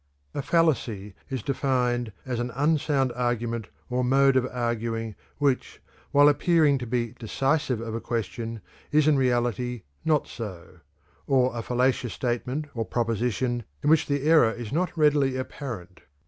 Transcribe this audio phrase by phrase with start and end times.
[0.33, 6.79] A fallacy is defined as "an unsound argument or mode of arguing which, while appearing
[6.79, 8.61] to be decisive of a question,
[8.91, 10.79] is in reality not so;
[11.27, 16.01] or a fallacious statement or proposition in which the error is not readily apparent.